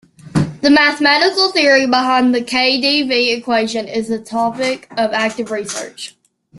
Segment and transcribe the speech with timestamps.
[0.63, 6.15] The mathematical theory behind the KdV equation is a topic of active research.